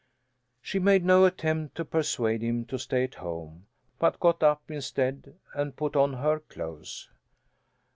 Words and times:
She 0.63 0.79
made 0.79 1.05
no 1.05 1.25
attempt 1.25 1.75
to 1.75 1.85
persuade 1.85 2.41
him 2.41 2.65
to 2.65 2.79
stay 2.79 3.03
at 3.03 3.13
home, 3.13 3.67
but 3.99 4.19
got 4.19 4.41
up, 4.41 4.63
instead, 4.67 5.35
and 5.53 5.75
put 5.75 5.95
on 5.95 6.13
her 6.13 6.39
clothes. 6.39 7.07